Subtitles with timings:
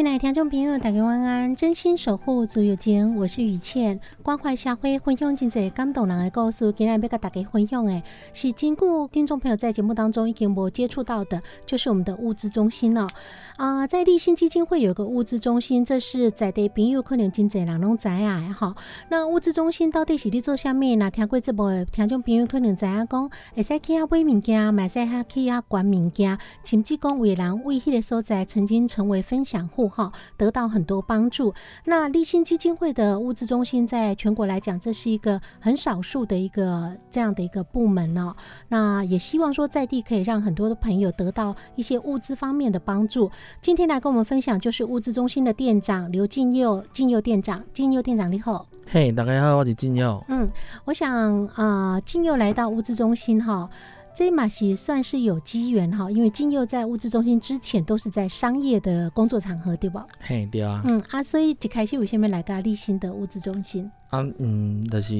[0.00, 1.54] 亲爱的听众朋友，大家晚安！
[1.54, 4.00] 真心守护自由情，我是雨倩。
[4.22, 6.72] 关怀社会，分享真济感动人的故事。
[6.72, 13.06] 今日要跟大家分享的，是经过听众朋友在节目当中已经无接触到的，就是我们的物资中心了。
[13.58, 18.56] 啊，在立新基金会有个物资中心，这是在地朋友可能真济人拢知啊。
[18.58, 18.74] 哈，
[19.10, 20.96] 那物资中心到底是伫做啥物？
[20.96, 29.89] 那听过这部的听众朋友可能知影讲，会使去遐买物件，买使遐去遐管物件，甚至讲有人为迄个所在曾经成为分享户。
[29.90, 31.52] 哈，得到很多帮助。
[31.84, 38.34] 那立新基金会的物资中心，在全国来讲，这是一个很少数的一个这样的一个部门哦。
[38.68, 43.30] 那也希望说，在地可以让很多的朋友得到一些物资方面的帮助。
[43.60, 48.66] 今天来跟我们分享，就是物资中心的店长刘进佑，进佑店长，进佑店长你好。
[48.86, 50.24] 嘿，大家好，我是进佑。
[50.28, 50.50] 嗯，
[50.84, 53.68] 我想啊，进佑来到物资中心哈。
[54.20, 59.98] 这马戏算是有机缘哈，因为金佑在物资中心之前都是在商业的工作场合，对不？
[60.20, 60.82] 嘿，对啊。
[60.84, 63.90] 嗯啊，所以一开始为什么来个立新的物资中心？
[64.10, 65.14] 啊，嗯，就是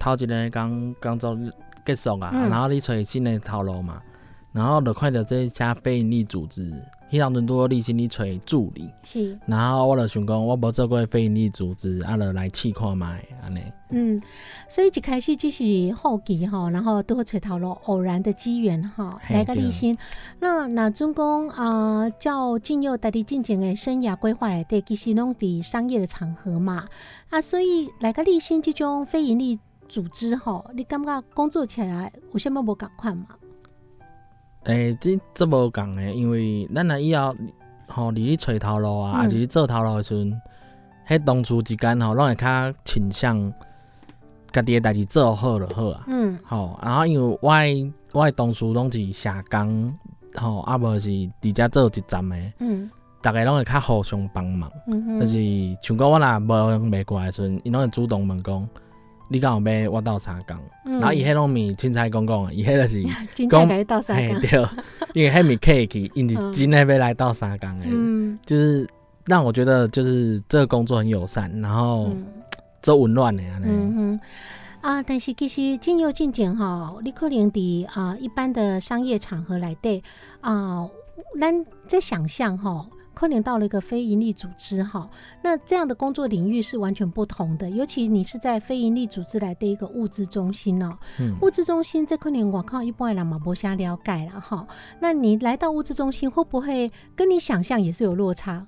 [0.00, 1.38] 头一个刚刚做
[1.84, 4.02] 结束啊，然后你找新的套路嘛，
[4.50, 6.72] 然后就看到这家非营利组织。
[7.10, 13.60] 迄当阵拄好立新咧找助理，是，然后我就想讲，我无做过非营利组织，啊，就来试看卖安尼。
[13.88, 14.16] 嗯，
[14.68, 19.98] 所以一开始只是好奇哈，然后都找到了偶然的机缘哈，来个立新。
[20.38, 26.86] 那那总共啊，叫进入代理进前的生涯规划来对，其实拢伫商业的场合嘛。
[27.30, 33.26] 啊，所以来个立新这种非营利组织哈，你感觉工作起来有啥物无共款嘛？
[34.64, 37.34] 诶，这这无共诶，因为咱若以后
[37.88, 40.40] 吼，离咧找头路啊，还是咧做头路诶时阵，
[41.08, 43.52] 迄同事之间吼，拢会较倾向
[44.52, 46.04] 家己诶代志做好就好啊。
[46.06, 46.38] 嗯。
[46.44, 49.92] 吼，然后因为我诶我诶同事拢是社工，
[50.34, 51.08] 吼，啊无是
[51.40, 52.52] 伫遮做一站诶。
[52.58, 52.90] 嗯。
[53.22, 54.70] 逐个拢会较互相帮忙。
[54.86, 55.20] 嗯哼。
[55.20, 55.34] 就是
[55.82, 58.68] 像讲我若无袂过诶时阵，因拢会主动问讲。
[59.32, 63.02] 你敢有买我倒三工，然后伊迄拢物凊彩讲讲，伊迄就是
[63.48, 64.68] 讲嘿对，
[65.14, 68.84] 因为迄物客气，因是真诶要来倒三工诶，就是
[69.26, 72.10] 让我觉得就是这个工作很友善，然后
[72.82, 73.66] 做温暖诶安尼。
[73.68, 74.20] 嗯哼，
[74.80, 80.02] 啊，但是其实进入进前吼，你可能伫啊一般的商业场合来对
[80.40, 80.88] 啊，
[81.40, 82.86] 咱在想象吼。
[83.12, 85.10] 可能到了一个非营利组织哈，
[85.42, 87.68] 那这样的工作领域是完全不同的。
[87.68, 90.96] 尤其你是在非营利组织来的一个物资中心哦，
[91.42, 94.66] 物资中心这可能我靠一般人嘛不瞎了解了哈。
[95.00, 98.64] 那你来到物资中心，会不会跟你想象也是有落差？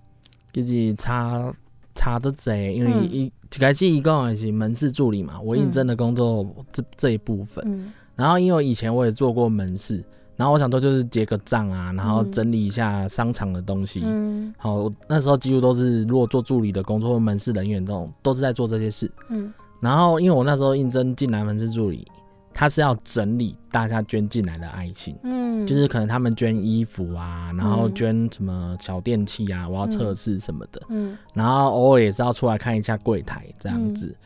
[0.52, 1.50] 就是差
[1.94, 7.92] 差得贼，因为一一开始一共也是门市助理嘛，我应征的工作这这一部分。
[8.16, 10.04] 然后因为以前我也做过门市。
[10.36, 14.02] 然后我想说就是结个账啊，然后整理一下商场的东西。
[14.04, 19.10] 嗯，好，那时候几乎都是如果做助理的工作或门市人员这种，都是在做这些事。
[19.28, 22.06] 嗯，然后因为我那时候应征进来门市助理，
[22.54, 25.14] 他是要整理大家捐进来的爱心。
[25.22, 30.82] 嗯，就是可能他们捐衣服啊，然后捐什么小电器啊，我要测试什么的。
[30.88, 34.06] 嗯，然后偶尔也是要出来看一下柜台这样子。
[34.06, 34.16] 嗯，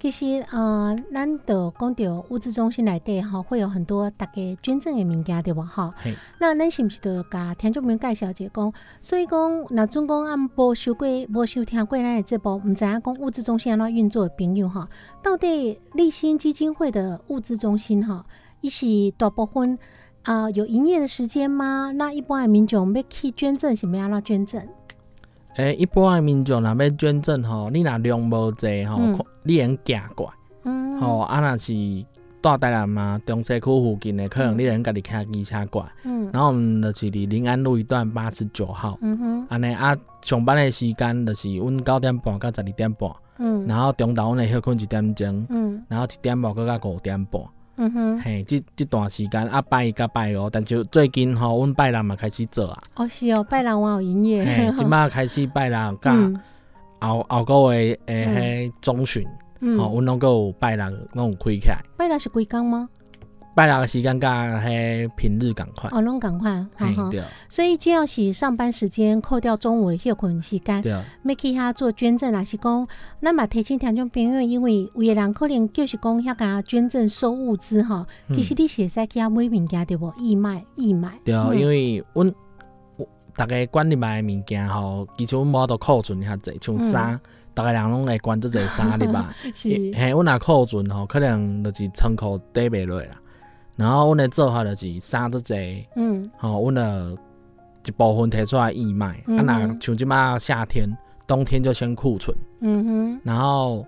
[0.00, 5.92] 其实呃，咱的讲到物资中心内底吼，会有很多大家捐赠的物件，对无吼？
[6.38, 8.72] 那咱是毋是就甲听众朋友介绍者讲？
[9.00, 9.38] 所以讲，
[9.70, 14.86] 若总讲按无收过、无收听过咱的节目，毋知影讲物资中心安怎运作的朋友吼，
[15.22, 18.24] 到底立新基金会的物资中心吼，
[18.60, 18.86] 伊是
[19.16, 19.78] 大部分
[20.24, 21.90] 啊、有营业的时间吗？
[21.92, 24.68] 那一般的民众要去捐赠是要安怎捐赠？
[25.58, 29.00] 诶、一般诶民众若要捐赠吼，你若量无济吼，
[29.42, 30.26] 你用寄过。
[30.26, 30.32] 来。
[30.62, 31.72] 嗯，吼、啊，若是
[32.40, 35.82] 住台南嘛，中西区附近诶，可能你能家己开机车过。
[35.82, 35.88] 来。
[36.04, 36.30] 嗯。
[36.32, 39.46] 然后我们就是伫临安路一段八十九号，嗯哼。
[39.48, 43.66] 安尼啊，上班诶时间就是阮九点半到十二点半，嗯。
[43.66, 45.82] 然后中昼阮会休困一点钟，嗯。
[45.88, 47.42] 然后一点半到到五点半，
[47.80, 56.38] 嗯哼，嘿，即即段时间啊拜一甲拜五，但就最近吼，阮拜六嘛开始做啊，哦是哦，拜六我有营业，嘿， 即摆开始拜六甲嗯。
[57.00, 59.24] 后后个月诶迄中旬，
[59.60, 59.78] 嗯。
[59.78, 62.88] 吼，阮拢哦有拜六拢有开起来，拜六是几工吗？
[63.58, 66.64] 拜六的时间甲迄平日赶快，哦，拢赶快，
[67.48, 72.86] 所以只要是上班时间扣掉中午的休困时间，对，要去遐做捐赠，还是讲，
[73.20, 78.36] 咱嘛提醒听众朋友，因为有的人可能就是讲遐个捐赠收物资吼，嗯。
[78.36, 80.14] 其实你是会使去遐买物件对无？
[80.16, 81.58] 义卖义卖，对，嗯。
[81.58, 82.32] 因为阮
[82.96, 87.20] 有逐个管入来的物件吼，其实阮无都库存遐济，像衫，
[87.56, 89.24] 逐个人拢会管即个衫入来。
[89.52, 89.68] 是。
[89.96, 93.20] 嘿，阮若库存吼，可能就是仓库底袂落啦。
[93.78, 96.28] 然后阮的做法就是衫即济，嗯。
[96.36, 97.16] 吼，阮的
[97.86, 99.22] 一部分摕出来义卖。
[99.28, 100.90] 嗯啊，若像即摆夏天、
[101.28, 103.20] 冬天就先库存，嗯哼。
[103.22, 103.86] 然后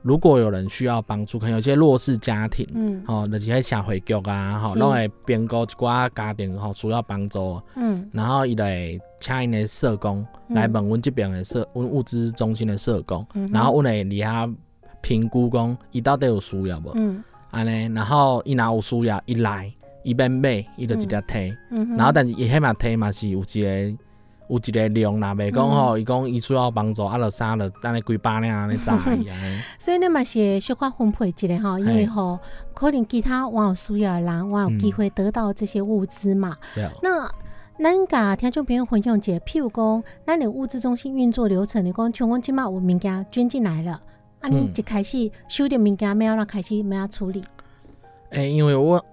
[0.00, 2.66] 如果有人需要帮助，可能有些弱势家庭。
[2.74, 3.04] 嗯。
[3.06, 4.78] 吼、就是迄社会局啊，吼，是。
[4.78, 8.08] 拢会编估一寡家庭吼需要帮助，嗯。
[8.12, 10.56] 然后伊就会请因的社工嗯。
[10.56, 14.54] 来问阮即边的社，阮物资中心的社工，嗯然后阮会伫遐
[15.02, 19.72] 评估讲伊到底有需要无，嗯安尼，然后伊若有需要，伊来，
[20.02, 23.98] 伊免买，伊就直接摕，嗯，然后但是伊迄嘛摕嘛是有一个。
[24.48, 29.60] 有一个量啦，袂讲嗯吼，伊讲伊需要帮助，啊，就衫就等咧几百领安尼炸伊安尼。
[29.76, 32.38] 所以你嘛是会小可分配一下吼，因为吼
[32.72, 36.56] 可能其他我有需要的人，我有机会得到这些物资嘛。
[36.76, 37.28] 对，那
[37.80, 44.00] 咱甲听众朋友分享一下，譬如讲，咱的物资中心运作流程，你讲像阮即马有物件捐进来了，
[44.46, 47.42] 啊，你嗯一开始收着物件要安怎开始要安怎处理？
[48.30, 49.04] 诶、因为我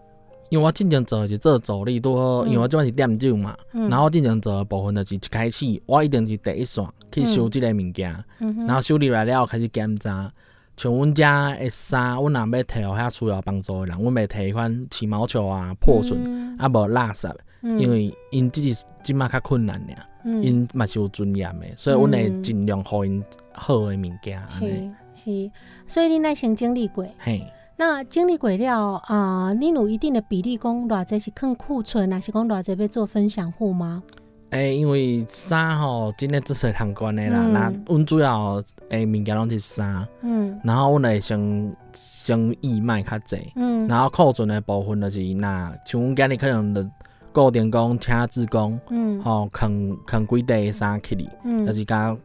[0.49, 2.49] 因为我进前做的是做助理，拄好，嗯。
[2.49, 3.89] 因为我即摆是店长嘛，嗯。
[3.89, 8.23] 然后我进前做的部分就是一开始我一定是第一线去收即个物件，
[8.67, 10.31] 然后收入来了开始检查。
[10.75, 16.57] 像阮遮的衫，阮若要摕互遐需要帮助的人，阮袂摕迄款起毛球啊、破损、嗯。
[16.57, 17.31] 啊无垃圾，
[17.61, 17.79] 嗯。
[17.79, 20.43] 因为因即是即马较困难尔，嗯。
[20.43, 22.43] 因嘛是有尊严的，所以阮会嗯。
[22.43, 24.91] 尽量互因好的物件安尼。
[25.23, 25.51] 是是，
[25.87, 27.05] 所以你来先经历过。
[27.19, 27.45] 嘿，
[27.77, 34.03] 那经历过了啊、你有一定的比例，讲偌济是坑库存，还是讲偌济要做分享户吗？
[34.51, 40.07] 诶、因为衫吼真诶只是通关的啦，嗯那阮主要诶物件拢是衫。
[40.21, 46.87] 嗯然后阮会先先义卖较济，嗯然后库存的部分就是那像阮今日可能就
[47.31, 52.15] 固定讲请志工，嗯吼扛扛几袋衫去哩，嗯就是甲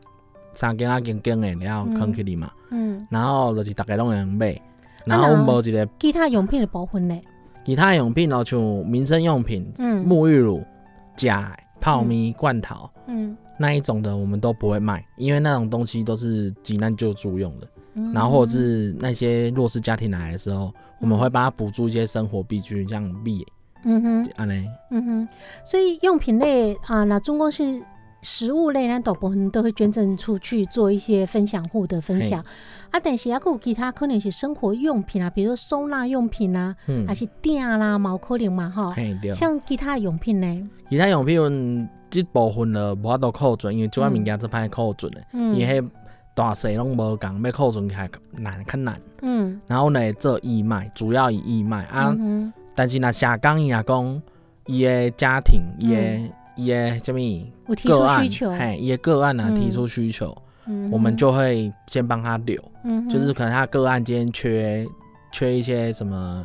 [0.59, 4.61] 三间啊间间的然后扛起你嘛，嗯，然后就是大家拢会用买，
[5.05, 7.17] 然后阮无一个其他用品的部分呢？
[7.65, 10.05] 其他用品哦，像民生用品、嗯。
[10.05, 10.65] 沐浴乳、
[11.15, 17.69] 假泡面、罐头嗯，那一种的，我们都不会卖，因为那种东西都是急难救助用的。
[17.95, 18.13] 嗯。
[18.13, 23.47] 然后或者是那些弱势家庭来的时候，我们会帮他补助一些生活必需，像米
[23.85, 24.31] 嗯哼。
[24.35, 24.67] 安尼。
[24.91, 25.29] 嗯哼，
[25.65, 27.81] 所以用品类啊，那总共是
[28.23, 32.41] 食物类，咱大部分都会捐赠出去做一些分享户的分享。
[32.91, 32.99] 啊。
[33.03, 37.07] 但是还有其他可能是生活用品啊，比如说收纳用品啊，嗯。
[37.07, 38.95] 还，是垫啦、毛可能嘛哈。
[39.35, 45.57] 像其他的用品呢，其他用品这部分了无法度库存，因为即款物件做歹库存的，嗯。
[45.57, 45.89] 因为迄
[46.35, 49.01] 大细拢无共，要库存起来难较难。
[49.23, 49.61] 嗯。
[49.67, 51.85] 然后呢，做义卖，主要以义卖。
[51.85, 52.15] 啊。
[52.19, 54.23] 嗯但是若社工伊若讲，
[54.67, 60.37] 伊的家庭，伊的嗯伊的什么哼，有提个案出需求，，嘿，伊的个案啊嗯提出需求，
[60.67, 62.61] 嗯哼我们就会先帮他留。
[62.83, 64.87] 嗯哼就是可能他个案今天缺
[65.33, 66.45] 缺一些什么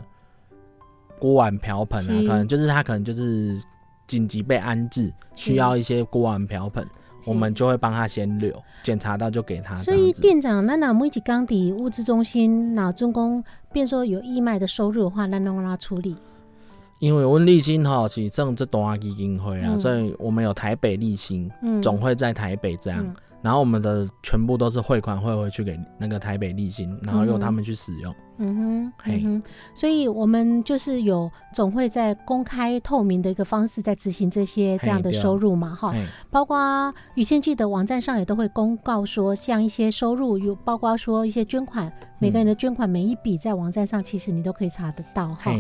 [1.20, 3.60] 锅碗瓢盆啊，是可能就是他可能就是
[4.06, 6.84] 紧急被安置，需要一些锅碗瓢盆，
[7.22, 8.54] 是我们就会帮他先留，
[8.84, 10.22] 检查到就给他这所以样子。
[10.22, 16.16] 店长，咱若每一工伫物资中心，若总共变说有义卖的收入的话，咱拢让他处理。
[17.04, 19.78] 因为温立新吼是正这大基金会啊，嗯。
[19.78, 28.16] 所以我们有台北立新嗯，总会在台北这样，嗯然后我们的全部都是汇款汇回去给那个台北立新，然后由他们去使用。
[28.40, 29.44] 嗯哼，嗯哼，
[29.76, 35.94] 所以我们就是有总会在公开透明的一个方式在执行这些这样的收入嘛，哈，
[36.32, 45.52] 包括雨倩记的网站上也都会公告说，像一些收入有包括说一些捐款，每个人的捐款每一笔在网站上其实你都可以查得到哈。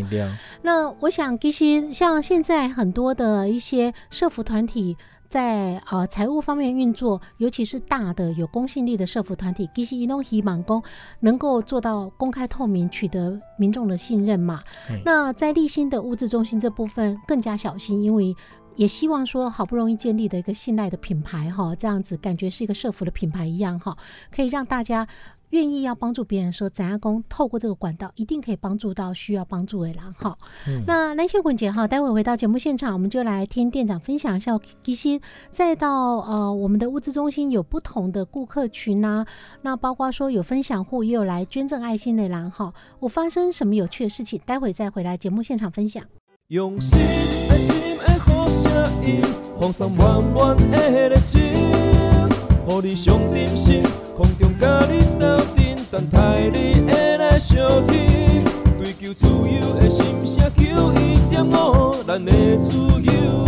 [0.63, 4.97] 那我想，其实像现在很多的一些社服团体。
[5.33, 10.83] 在呃财务方面运作，尤其是大的有公信力的社服团体，其实一弄希望公
[11.21, 14.61] 能够做到公开透明，取得民众的信任嘛。
[14.87, 18.35] 嘿那在立新的物质中心这部分更加小心，因为
[18.75, 23.97] 也希望说好不容易建立的一个信赖的品牌哈，这样子感觉是一个社服的品牌一样哈，
[24.29, 25.07] 可以让大家
[25.53, 30.36] 愿意要帮助别人说，咱阿公透过这个管道一定可以帮助到需要帮助的人哈。
[30.67, 39.24] 嗯那蓝秀滚姐哈，待会回到节目现场，我们就来听店长分享一下，其实再到呃我们的物资中心有不同的顾客群呐、
[39.62, 42.74] 那包括说有分享户，也有来捐赠爱心的人哈。
[43.00, 46.03] 我发生什么有趣的事情，待会再回来节目现场分享。
[46.48, 47.00] 用心
[47.51, 49.22] 爱心的好声音，
[49.62, 51.39] 放送满满的热情，
[52.67, 53.83] 互你上点心，
[54.63, 55.25] 甲你斗
[55.58, 58.46] 阵，等待你会来相听。
[58.79, 63.46] 追求自由的心声，求一点五，咱的自由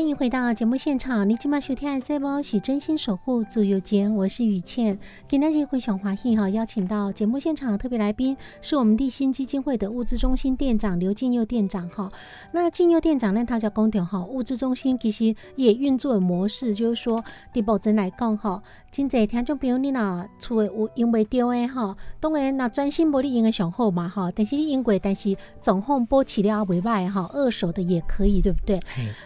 [0.00, 4.98] 欢迎回到节目现场，你今晚收听的这波是真心守护自由间，我是雨倩。
[5.28, 12.10] 今天非常欢喜哈，邀请到节目现场的特别来宾是我们立新基金会的物资中心店长刘进佑店长哈。
[12.50, 28.80] 那敬佑店长呢，他叫公调哈，物资中心其实也运作的模式就是说，对保真来讲哈，真侪听众朋友你若厝的有用袂着的哈，当然那专心无你用的上好嘛哈，但是你用过，但是总后保持了也袂歹哈，二手的也可以，对不对？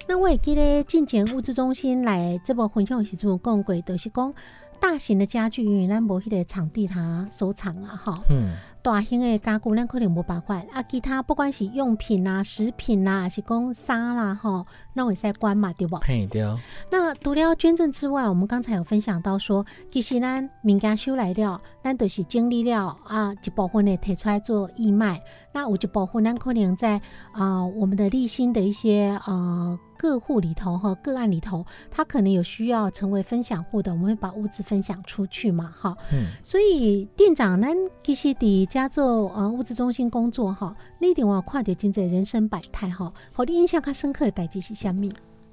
[0.09, 4.33] 那我也记得进前物资中心来这部分享的时阵有讲过，就是讲
[4.80, 10.56] 大型的家具，因为咱无迄个场地它收藏啊，哈，嗯，大型的家具咱可能无办法。
[10.73, 15.97] 啊，其他不管是用品啊、食品啊，还是讲衫啦，吼，那会使关嘛，对不？
[15.97, 16.42] 嘿对，
[16.90, 27.00] 那除了捐赠之外，我们刚才有分享到说，其实咱物件收来了，咱就是经历了啊，一部分的提出来做义卖，那有一部分咱可能在
[27.33, 29.78] 啊、我们的立新的一些呃
[30.11, 35.96] 个户里头哈个案里头，他可能有需要成为分享户的，我们会把物资分享出去嘛，哈。
[36.12, 45.11] 嗯，所以店长，咱其实伫家做呃物资中心工作哈，你一定有看到真侪人生百态哈，互你印象较深刻的代志是啥物？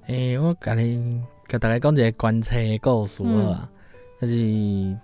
[0.07, 3.69] 诶、我甲你甲大家讲一个观察的故事好啊，
[4.19, 4.97] 就是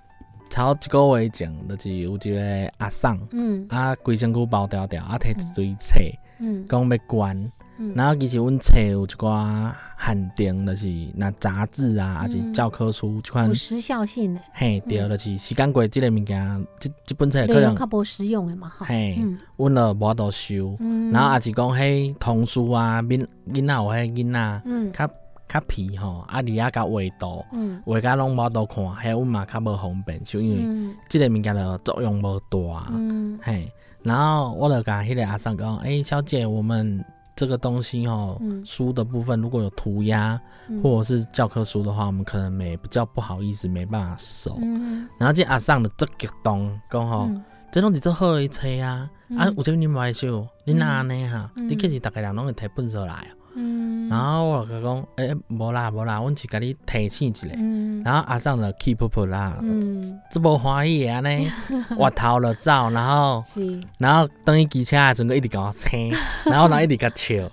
[0.49, 5.99] 超一个月前，就是有一个阿桑，嗯啊，规身躯包条条，啊，摕一堆册，
[6.39, 7.51] 嗯讲要捐。
[7.77, 7.93] 嗯。
[7.95, 18.85] 然后其实阮册有一寡限定，就是那杂志啊，还是嗯教科书，即款有时效性的，嘿，对，嗯就是时间过即个物件，即即本册可能较无实用的嘛，哈。
[18.85, 19.37] 嘿，嗯。
[19.55, 20.75] 阮就无法度收。
[20.79, 21.11] 嗯。
[21.11, 24.91] 然后也是讲迄童书啊，囡囡仔有迄囡仔嗯。
[24.91, 25.09] 较
[25.47, 27.81] 较皮吼，啊，字啊甲画图，嗯。
[27.85, 30.95] 画甲拢无法度看，迄阮嘛较无方便就，因为嗯。
[31.09, 32.87] 即个物件的作用无大。
[32.91, 33.39] 嗯。
[33.41, 33.71] 嘿，
[34.03, 37.03] 然后我就甲迄个阿桑讲，诶、小姐，我们
[37.37, 44.57] 这个东西哦，嗯书的部分如果有涂鸦嗯或者是教科书的话，我们可能没比较不好意思，没办法收。
[44.61, 50.47] 嗯然后这阿尚就这激动，讲吼，嗯这拢是做好的车啊，嗯啊，有啥物你无爱收？
[50.65, 51.51] 你哪安尼哈？
[51.55, 53.36] 嗯你其实逐个人拢会提本书来哦。
[53.57, 57.47] 嗯，然后我就甲讲，诶、无啦无啦，阮是甲你提醒一下。
[57.57, 58.03] 嗯。
[58.03, 60.19] 然后阿桑就 keep up 啦，嗯。
[60.31, 61.51] 这无欢喜的安尼，
[61.97, 63.81] 我头就走，然后是。
[63.97, 66.13] 然后等伊骑车的阵，佮 一直甲我青，
[66.45, 67.49] 然后然后一直甲笑，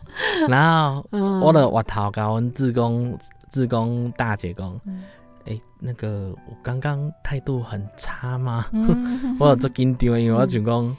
[0.49, 0.63] 然
[0.95, 1.41] 后嗯。
[1.41, 3.19] 我就我头甲阮志工
[3.51, 5.03] 志工大姐讲，嗯。
[5.47, 8.67] 诶、那个我刚刚态度很差吗？
[8.73, 9.37] 嗯。
[9.41, 10.97] 我有做紧张的，因为我想讲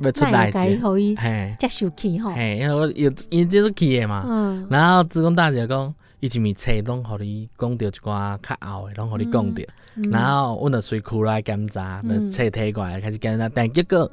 [0.00, 0.58] 要出代志，
[1.16, 4.66] 嘿，接受起吼，嘿，因为我有因为这是去的嘛，嗯。
[4.70, 9.62] 然后志工大姐讲，伊一面册拢互你讲着一寡较后的，拢互你讲着，
[9.96, 12.30] 嗯然后阮就随库来检查，就嗯。
[12.30, 14.10] 册摕过来开始检查，但结果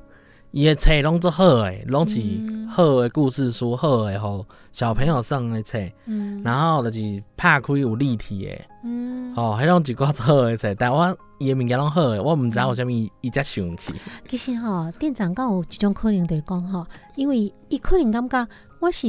[0.52, 2.68] 伊的册拢做好诶，拢是嗯。
[2.68, 6.42] 好的故事书，好的互小朋友送的册，嗯。
[6.44, 8.52] 然后就是拍开有立体的，
[8.84, 13.94] 嗯，哦，迄种一寡好诶菜，但我伊诶物件拢好诶，我毋知影有啥物伊才想起。
[14.28, 16.86] 其实吼，店长讲有一种可能就是讲吼，
[17.16, 18.48] 因为伊可能感觉
[18.80, 19.08] 我是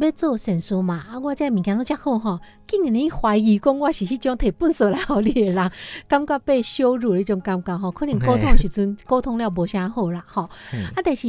[0.00, 5.70] 要做善事嘛，啊，我这物件拢遮好吼，竟然你怀疑讲我是迄种摕粪扫来互你诶人，
[6.06, 10.48] 感觉被羞辱的迄种感觉吼，可能沟通的时阵沟通了无啥好啦吼。
[10.72, 11.22] 嗯啊，但是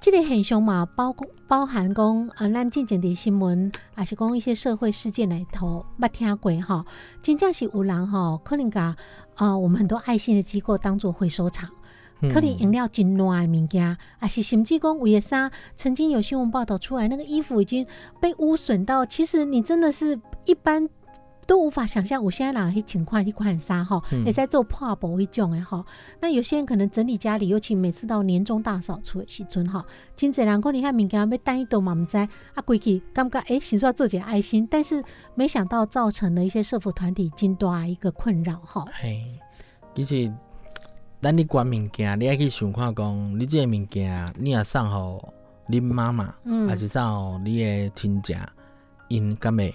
[0.00, 1.14] 即个现象嘛，包
[1.46, 6.84] 包含讲啊，咱之前伫新闻，也是讲一些社会事件内头捌听过吼，
[7.22, 8.96] 真正是有人吼，可能甲
[9.36, 11.68] 呃，我们很多爱心的机构当做回收场。
[12.32, 15.50] 可能用了真烂的物件，啊是甚至讲为了啥？
[15.76, 17.86] 曾经有新闻报道出来，那个衣服已经
[18.18, 20.88] 被污损到，其实你真的是一般
[21.46, 25.84] 都无法想象，我现在哪些情况一款衫哈，嗯也在做破布一种的哈。
[26.20, 29.84] 那有些人可能整理家里，尤其每次到年终大扫除的时阵哈，
[30.16, 35.02] 真侪人可能看物件要单一都嘛毋知，啊，规去感觉诶，想说要做点爱心，但是
[35.34, 38.84] 没想到造成了一些社服团体真大的一个困扰哈。
[38.92, 39.22] 嘿，
[39.94, 40.32] 其实
[41.20, 45.32] 咱你管物件，你爱去想看讲，你这个物件，你若送互
[45.68, 48.34] 恁妈妈，嗯还是送互你的亲戚，
[49.08, 49.74] 因敢会？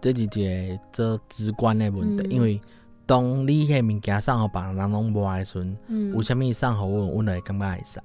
[0.00, 2.60] 这是一个做直观的问题，嗯因为
[3.06, 8.00] 当你迄物件送互别人，人拢无爱的时阵，嗯有啥物送互阮，阮就会感觉会使。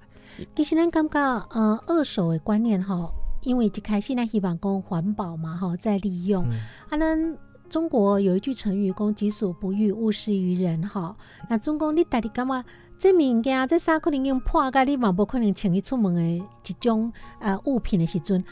[0.55, 6.43] 其实咱感觉，呃，二手的观念吼，因为一开始咱希望讲环保嘛，吼，再利用。
[6.45, 6.51] 嗯
[6.89, 7.37] 啊，咱
[7.69, 11.15] 中国有一句成语讲“己所不欲，勿施于人”哈。
[11.49, 12.63] 那总讲你家己感觉
[12.97, 18.43] 这物件，这衫可能用破甲，你嘛无可能穿伊出门的一种呃物品的时阵，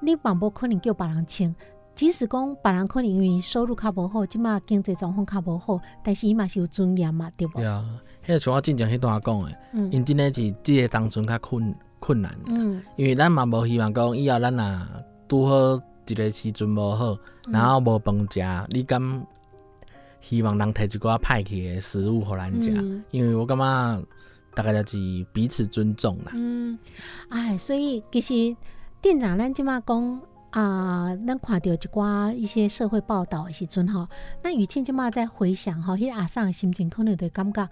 [0.00, 1.54] 你嘛无可能叫别人穿。
[1.96, 7.64] 即使讲别人可能因为收入较无好，即马经济状况较无好，但是伊嘛是有尊严嘛，对无对？
[7.64, 7.84] 啊，
[8.24, 14.86] 迄个像我之前迄段讲诶，嗯因真诶是即个当阵较困困难，嗯，因为咱嘛无希望讲以后咱若
[15.26, 19.26] 拄好一个时阵无好，嗯然后无饭食，你敢
[20.20, 22.72] 希望人摕一寡歹去诶食物互咱食？
[22.76, 24.02] 嗯因为我感觉
[24.54, 26.32] 大概就是彼此尊重啦。
[26.34, 26.78] 嗯，
[27.30, 28.54] 哎，所以其实
[29.00, 30.20] 店长咱即马讲
[30.56, 34.08] 啊，咱看到一寡一些社会报道的时阵吼，
[34.42, 37.68] 咱雨倩即嘛在回想吼，迄阿桑的心情可能就感觉。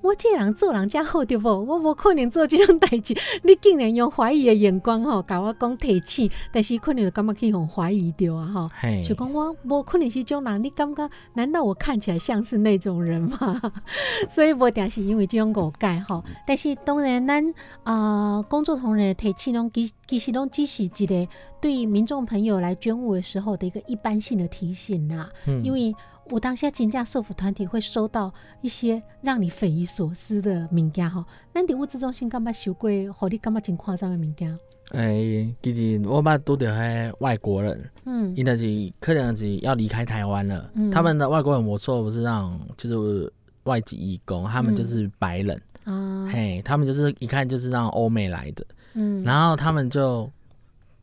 [0.00, 1.42] 我这个人做人遮好对无？
[1.64, 3.16] 我无可能做这种代志。
[3.42, 8.70] 你竟然用怀疑的眼光吼，甲我讲提醒，但是可能就感觉去互怀疑着啊吼。
[8.78, 13.60] 嘿，就讲我无可能是这种人，你感觉难道我看起来像是那种人吗？
[14.30, 16.22] 所以无定是因为这种误解吼。
[16.46, 17.44] 但是当然咱
[17.82, 21.28] 啊、呃工作同仁的提醒拢其其实拢只是一个
[21.60, 25.30] 对民众朋友来捐物的时候的一个一般性的提醒啦。
[25.46, 25.94] 嗯因为
[26.30, 34.58] 我当下真正社福团体会收到一些让你匪夷所思的物件吼，咱伫物资中心干嘛收过，互你感觉真夸张的物件。
[34.92, 40.70] 诶、其实我捌拄着迄外国人，嗯因就是可能是要离开台湾了。
[40.74, 43.32] 嗯他们的外国人，我说不是那种就是
[43.64, 50.30] 外籍义工，他们嗯就是白人，啊，嘿，他们就是一看就是那种欧美来的，嗯，然后他们就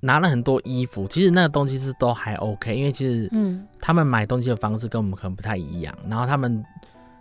[0.05, 3.65] 拿了很多衣服，其实那个东西是都还 OK，因为其实嗯。
[3.81, 6.63] 他们买东西的方式跟我们可能不太一样，然后他们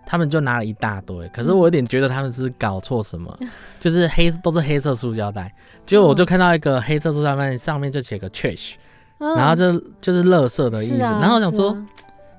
[0.06, 3.38] 他们就拿了一大堆，可是我有点觉得他们是搞错什么，
[3.80, 8.74] 就是黑都是黑色塑胶袋，结果我就看到一个黑色塑胶袋上面就写个 trash，、
[9.18, 9.34] 嗯。
[9.36, 11.86] 然后就就是垃圾的意思，啊然后我想说、啊。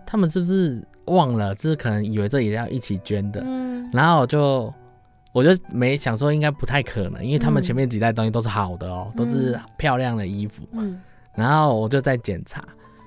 [0.07, 3.89] 他们是不是忘了，就是可能以为这也要一起捐的，嗯。
[3.91, 4.73] 然后我就
[5.35, 10.97] 我就没想说应该不太可能，因为他们嗯前面几袋东西都是好的哦，都是漂亮的衣服，嗯，
[11.35, 12.63] 然后我就在检查，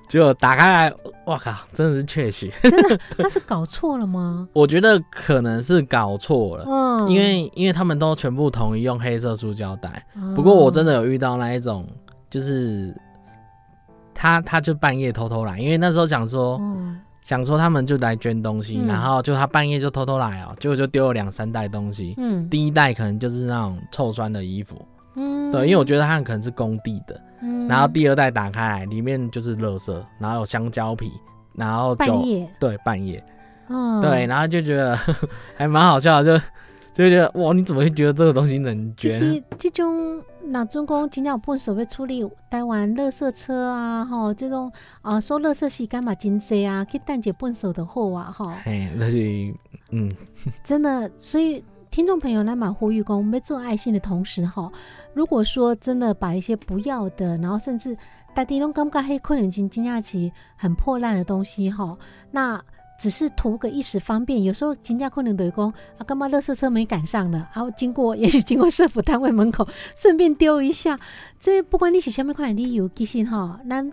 [0.07, 2.99] 结果打开来，哇靠，真的是确实，真的？
[3.17, 4.47] 他是搞错了吗？
[4.53, 6.65] 我觉得可能是搞错了。
[6.67, 11.83] 嗯，因为因为他们都全部统一用黑色塑胶袋，不过我真的的有遇到那一种，
[12.29, 12.95] 就是
[14.13, 18.87] 他他就半夜偷偷来，因为那时候想说、哦，想说他们就来捐东西，嗯。
[18.87, 22.49] 然后就他半夜就偷偷来哦，结果就丢了两三袋东西，嗯。
[22.49, 24.83] 第一袋可能就是那种臭酸的衣服，
[25.15, 31.11] 嗯，对，因为我觉得他们可能是工地的，嗯，然后第二袋打开来，里面就是垃圾，然后有香蕉皮，
[31.53, 33.23] 然后酒半，夜，对，半夜，
[33.69, 34.97] 嗯，对，然后就觉得
[35.57, 36.45] 还蛮好笑的，就
[36.99, 39.19] 就觉得哇，你怎么会觉得这个东西能其捐？
[39.19, 44.69] 实这种那中讲真正有本事要处理台湾垃圾车啊，吼，这种
[45.01, 49.53] 啊收垃圾时间嘛真济啊，去等者本事就好啊，吼，嘿，那是
[49.91, 50.11] 嗯，
[50.61, 54.69] 真的，所以听众朋友来蛮呼吁工，我们做爱心的同时哈，
[55.13, 57.95] 如果说真的把一些不要的，然后甚至
[58.35, 61.97] 大家拢感觉黑可能真真正是很破烂的东西哈，
[62.31, 62.61] 那
[62.99, 70.99] 只是图个一时方便，有时候真正可能就是讲啊，干嘛垃圾车没赶上了，然后经过也许经过社府单位门口，顺便丢一下，
[71.39, 73.83] 这不管你是什么款的理由，其实哈，那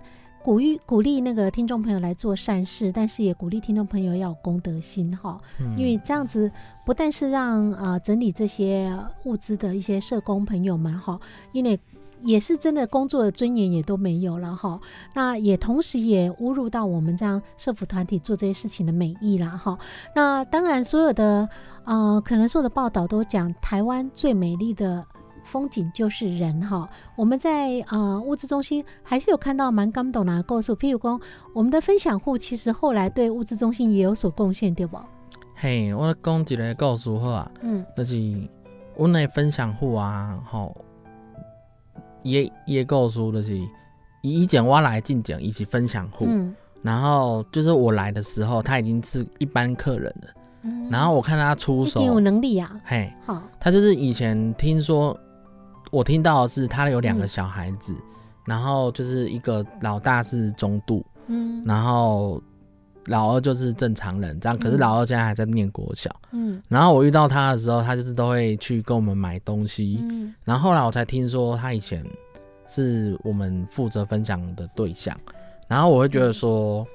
[0.42, 5.77] 鼓励鼓励那个听众朋友来做善事，但是也鼓励听众朋友要有公德心哈，嗯。
[5.77, 6.51] 因为这样子
[6.85, 8.92] 不但是让啊、呃整理这些
[9.25, 11.19] 物资的一些社工朋友们哈，
[11.53, 11.79] 因为
[12.21, 14.81] 也是真的工作的尊严也都没有了哈，
[15.15, 19.79] 那也同时也侮辱到我们这样社服团体做这些事情的美意啦哈。
[20.15, 21.49] 那当然，所有的
[21.85, 25.05] 呃，可能所有的报道都讲台湾最美丽的
[25.45, 26.89] 风景就是人哈。
[27.15, 31.21] 我们在呃物资中心还是有看到蛮感动的告诉，譬如说
[31.55, 34.99] 我们的分享户其实后来对物资中心也有所贡献，对不？
[35.55, 38.17] 嘿，我讲一个故事好啊，嗯就是
[38.97, 40.77] 阮的分享户啊，吼，
[42.27, 43.57] 伊的伊的故事就是，
[44.23, 46.53] 伊以前我来进前，伊是分享户，嗯。
[46.83, 50.29] 然后就是我来的时候，他已经是一般客人了，
[50.62, 50.89] 嗯。
[50.91, 52.03] 然后我看他出手。
[52.03, 55.17] 有能力啊，嘿，好，他就是以前听说，
[55.93, 57.29] 我听到的是他有两个嗯。
[57.29, 57.95] 小孩子，
[58.45, 61.62] 然后就是一个老大是中度，嗯。
[61.65, 62.43] 然后
[63.07, 64.59] 老二就是正常人，这样。
[64.59, 64.79] 可是嗯。
[64.79, 66.62] 老二现在还在念国小，嗯。
[66.69, 70.35] 然后我遇到他的时候，他就是都会去跟我们买东西，嗯。
[70.45, 72.05] 然后后来我才听说他以前
[72.66, 75.16] 是我们负责分享的对象，
[75.69, 76.87] 然后我会觉得说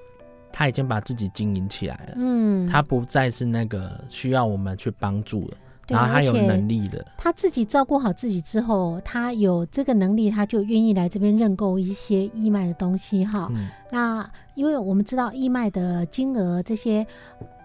[0.52, 5.61] 他已经把自己经营起来了，嗯，他不再是那个需要我们去帮助了，对
[5.92, 7.06] 然后他有能力了。
[7.18, 13.48] 他自己照顾好自己之后，他有这个能力，他就愿意来这边认购一些义卖的东西哈。
[13.52, 17.06] 嗯，那因为我们知道义卖的金额这些，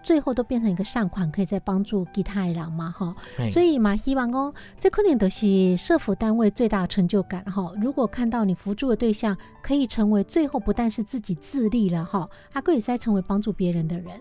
[0.03, 3.15] 最后都变成一个善款，可以再帮助其他的人嘛哈。
[3.49, 7.71] 所以嘛，希望哦这可能都是社服单位最大的成就感哈。
[7.81, 14.19] 如果看到你扶助的对象可以成为最后不但是自己自立了哈，还可以再成为帮助别人的人。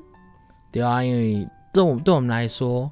[0.72, 2.90] 对啊，因为对我对我们来说，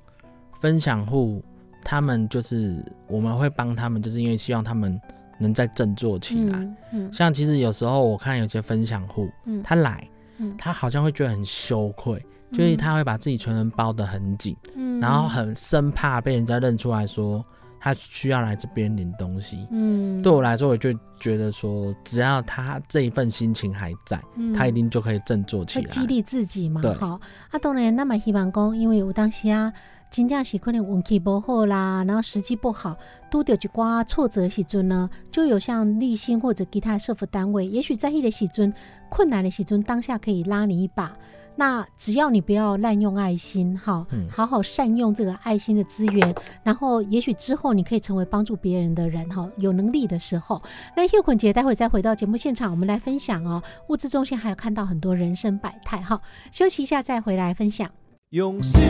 [0.64, 1.44] 分享户
[1.83, 4.98] 他们就是我们会帮他们，就是因为希望他们
[5.38, 6.59] 能再振作起来。
[6.59, 7.12] 嗯嗯。
[7.12, 10.55] 像其实有时候我看有些分享户，嗯，他来，嗯。
[10.57, 12.18] 他好像会觉得很羞愧，
[12.50, 14.98] 就是他会把自己全身包得很紧，嗯。
[15.00, 17.44] 然后很生怕被人家认出来说
[17.79, 19.68] 他需要来这边领东西。
[19.70, 24.55] 嗯，对我来说，我就觉得说，只要他这一份心情还在，嗯。
[24.55, 25.85] 他一定就可以振作起来。
[25.85, 29.70] 会激励自己嘛对，好啊，当然，那么希望讲，因为有当时啊，
[30.11, 32.97] 真正是可能运气不好啦，然后时机不好，
[33.31, 38.73] 拄到一寡挫折的时阵呢，就有像立新或者其他社服单位，也许在迄个时阵
[39.09, 41.17] 困难的时阵，当下可以拉你一把。
[41.57, 50.61] 那只要你不要滥用爱心，哈，嗯好好善用这个爱心的资源，然后也许之后你可以成为帮助别人的人，哈，有能力的时候。
[50.97, 53.62] 那秀捆姐待会再回到节目现场，我们来分享哦。
[53.88, 57.88] 物资中心还有看到很多人生百态，哈，休息一下再回来分享。
[58.31, 58.81] 用心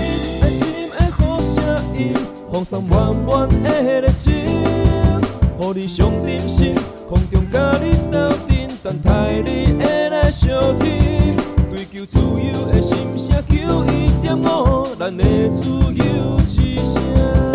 [1.74, 2.14] 爱心的好声音，
[2.52, 4.32] 放送满满的热情，
[5.60, 6.74] 予你上点心，
[7.08, 11.36] 空中甲你斗阵，等待你的来相听。
[11.70, 17.53] 追求自由的心声，求一点五，咱的自由之声。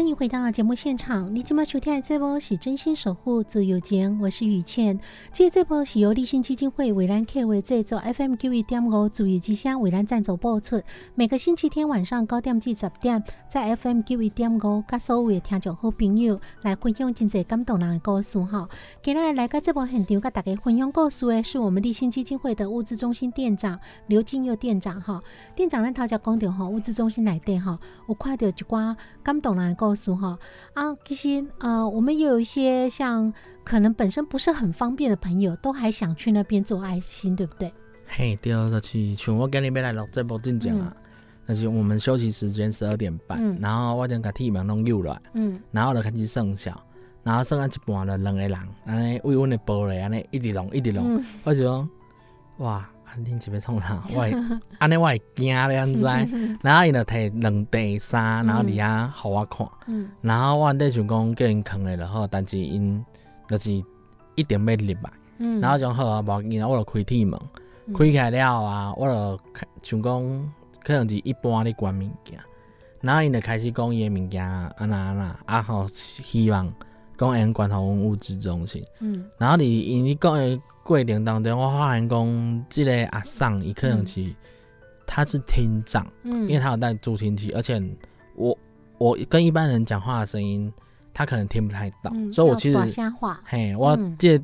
[0.00, 4.98] 欢迎回到节目现场，你今麦收听的这波是真心守护自由间，我是雨倩。
[5.30, 10.80] 这这波是由立信基金会为咱 K 为制作 FM 九一点五自由之声为咱赞助播出。
[11.14, 18.66] 每个星期天晚上九点至十点，在 FM 九一点五，甲所有的听众好朋友来分享真侪感动人的故事哈。
[19.02, 25.22] 今日来到这波现场，甲大家分享故事的是我们立信基金会的物资中心店长刘金佑店长哈。
[25.54, 30.38] 店长咱头才讲到吼，物资中心内底哈，有看到一寡感动人的故事哈
[30.74, 33.32] 啊，其实呃，我们也有一些像
[33.64, 37.72] 可能本身不是很方便的朋友，都还想去那边做爱心，对不对？
[38.06, 40.94] 嘿，对，就是像我今日要来录这部进前啊，
[41.46, 43.56] 就是我们休息时间十二点半，嗯。
[43.60, 45.60] 然后我就把体面拢扭落来，嗯。
[45.70, 46.76] 然后就开始算下，
[47.22, 51.24] 然后算到一半就两个人，安尼为阮的玻璃安尼一直弄一直弄，嗯。
[51.44, 51.88] 我就讲
[52.58, 54.02] 哇，啊恁是要创啥？
[54.14, 54.34] 我会
[54.78, 56.04] 安尼我会惊了，安知？
[56.62, 60.08] 然后伊就摕两袋衫，然后伫遐互我看，嗯。
[60.20, 63.04] 然后我咧想讲叫因藏诶就好，但是因
[63.48, 63.70] 就是
[64.34, 65.10] 一定要入来。
[65.38, 67.38] 嗯，然后种好啊，无要紧啊，我就开铁门，
[67.86, 67.94] 嗯。
[67.94, 69.40] 开起来了啊，我就
[69.82, 70.52] 想讲，
[70.84, 72.38] 可能是一般咧关物件，
[73.00, 76.70] 然后因就开始讲伊诶物件安那安那，啊吼，希望
[77.20, 78.82] 讲会用关互阮物资中心。
[79.00, 79.24] 嗯。
[79.36, 84.24] 然后你因你讲诶过程当中，我发现讲，即个阿桑伊可能是、
[85.06, 87.80] 他是听障，嗯，因为他有带助听器，而且
[88.34, 88.56] 我
[88.98, 90.72] 我跟一般人讲话的声音，
[91.12, 92.78] 他可能听不太到，嗯所以我其实
[93.10, 94.16] 话，嘿，我嗯。
[94.18, 94.40] 这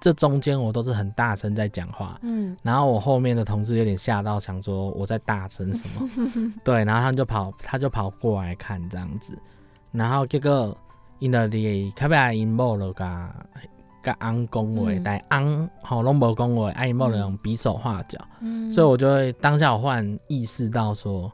[0.00, 2.56] 这中间我都是很大声在讲话，嗯。
[2.62, 6.08] 然后我后面的同事有点吓到，想说我在大声什么，
[6.62, 9.36] 对，然后他就跑，他就跑过来看这样子，
[9.90, 10.76] 然后结果
[11.18, 13.34] 因就离较尾因某就甲
[14.02, 15.02] 甲翁讲话，嗯。
[15.02, 21.30] 但翁吼拢无讲话，啊因某就用比手画脚，嗯，所以我就会当下我忽然意识到说，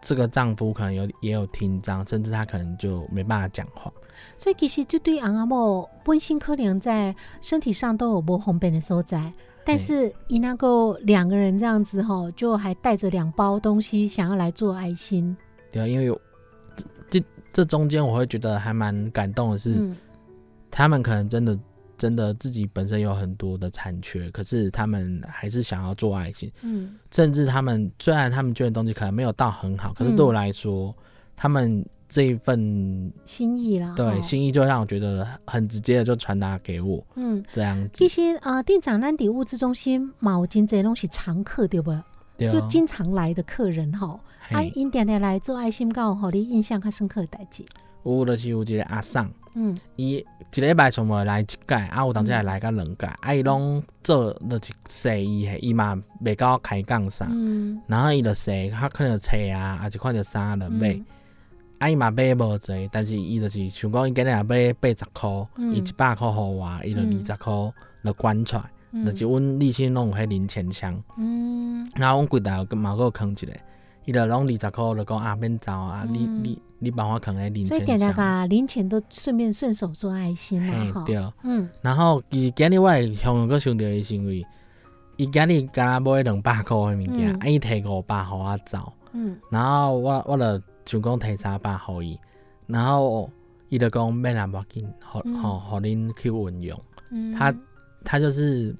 [0.00, 3.90] 这个丈夫可能有也有听障，甚至他可能就没办法讲话。
[4.36, 9.32] 所以其实这对昂阿某本身可能在身体上都有无方便的所在，
[9.64, 15.36] 但是伊那个两个人这样子吼，就还带着两包东西想要来做爱心，
[15.72, 16.20] 对啊，因为
[17.54, 19.96] 这这中间我会觉得还蛮感动的是，嗯。
[20.70, 21.56] 他们可能真的
[21.96, 26.96] 真的自己本身有很多的残缺，可是他们还是想要做爱心，嗯。
[27.12, 30.92] 甚至他们虽然他们捐的东西可能没有到很好，可是嗯对我来说，
[31.36, 37.40] 他们这一份心意啦，吼对心意就让我觉得很直接的就传达给我嗯。
[37.52, 37.90] 这样子。
[37.94, 41.96] 其，实呃，店长咱伫物资中心毛巾这些东西常客对不？
[42.36, 42.50] 对哦。
[42.50, 44.18] 就经常来的客人吼，
[44.50, 47.64] 啊，因定定来做爱心，敢有互你印象较深刻诶代志。
[48.04, 49.30] 有就是有一个阿桑。
[49.54, 49.76] 嗯。
[49.96, 57.80] 伊一礼拜全部来一届，啊有当时会来甲两届，啊伊拢做就是说伊嘿，伊嘛袂到开讲啥，嗯。
[57.86, 61.06] 然后伊就说，他可能册啊，啊就看着衫就买，嗯。
[61.78, 65.74] 啊伊嘛买无济，但是伊就是想讲伊今日也买八十箍，嗯。
[65.74, 67.72] 伊一百箍互我，伊就嗯二十箍
[68.04, 69.06] 就捐出来，嗯。
[69.06, 71.88] 就是阮利息拢有迄零钱箱，嗯。
[71.96, 73.52] 然后阮柜台有嘛有囥一个，
[74.04, 81.02] 伊就拢二十箍就讲啊免走啊，你你你帮我扛个零所以点那钱箱，个零钱都顺便顺手做爱心啦。
[81.06, 81.16] 对。
[81.42, 84.44] 嗯然后伊今日我会向个想到伊是因为，
[85.16, 90.44] 伊今日敢若买两百箍的物件，啊伊摕五百互我走，嗯然后我我就
[90.84, 92.18] 想讲摕三百互伊，
[92.66, 93.30] 然后
[93.70, 96.78] 伊就讲免啦，无要紧，互互互恁去运用。
[97.10, 97.54] 嗯，他
[98.04, 98.76] 他就是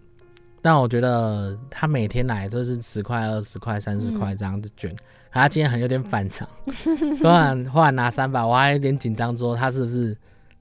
[0.64, 4.18] 让我觉得他每天来都是十块、二十块、三十嗯。
[4.18, 4.98] 块这样子卷，可
[5.33, 6.48] 他今天很有点反常，
[7.20, 10.16] 突然忽然拿三百，我还有点紧张，说他是不是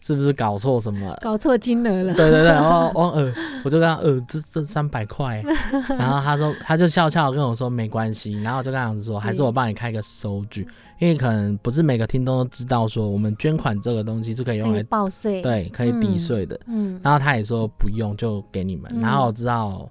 [0.05, 1.17] 是不是搞错什么？
[1.21, 2.13] 搞错金额了。
[2.13, 5.41] 对对对， 然后我呃，我就跟他呃，这这三百块，
[5.97, 10.67] 然后他说他就笑笑跟我说没关系，然后我就跟他说，还是我帮你开个收据，
[10.99, 19.89] 因为可能不是每个听众都知道说我们捐款这个东西是可以用来报税。，对可以抵税的，嗯然后他也说不用就给你们，嗯然后我知道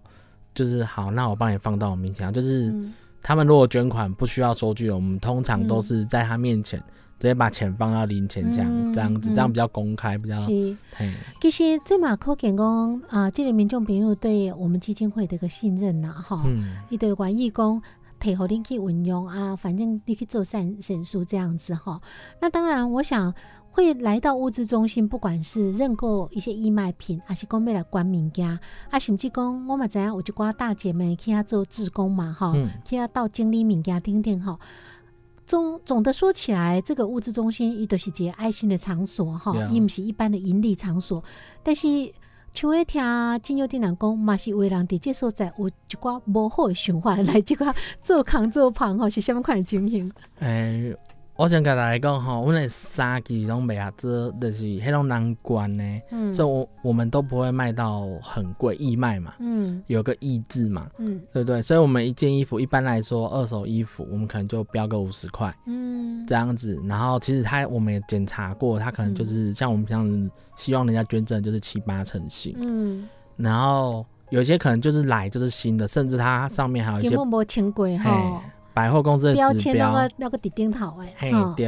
[0.55, 2.92] 就是好，那我帮你放到我面前，就是嗯。
[3.25, 5.83] 他们如果捐款不需要收据，我们通常都嗯。
[5.83, 6.83] 是在他面前
[7.22, 10.76] 直接把钱放到零钱箱，嗯这样子，嗯这样比较公开，比较是。
[11.40, 17.80] 其实这嘛可见讲啊，这个民众朋友对我们基金会的一个信任呐，哈，嗯，伊对愿意讲
[18.20, 22.00] 摕互恁去运用啊，反正你去做善善事这样子哈。
[22.40, 23.32] 那当然，我想
[23.70, 28.58] 会来到物资中心，不管是认购一些义卖品，还是讲要来管物件，
[28.90, 34.58] 啊，甚至讲我嘛知影有一寡大姐妹去遐做志工嘛，哈、嗯去遐到经理物件等等哈。
[35.46, 41.22] 总总的说起来，这个物资中心伊都是一个爱心的场所哈伊毋是一般的盈利场所，
[41.62, 42.12] 但是。
[42.55, 50.12] 像迄听金友店人讲，嘛是为人伫这所在有一寡无好的想法来即寡做空做胖吼，是什么款的情形？
[50.40, 50.94] 诶、
[51.35, 56.33] 我想甲大家讲吼，阮的衫其实拢袂啊，这就是迄种难关呢，嗯。
[56.33, 59.83] 所以我我们都不会卖到很贵，义卖嘛，嗯。
[59.87, 61.21] 有个义字嘛，嗯。
[61.33, 61.62] 对不对？
[61.62, 66.25] 所以我们一件衣服一般来说二手衣服，我们可能就标个五十块嗯。
[66.27, 77.88] 这样子，然后其实他我们也检查过，他可能就是像我们这样子，希望人家捐赠就是七八成新，嗯，然后有些可能就是来就是新的，甚至它上面还有一些根本无清过
[78.74, 79.92] 百货公司的指标签那标。
[79.92, 81.66] 个那个伫顶头诶，嘿吼对，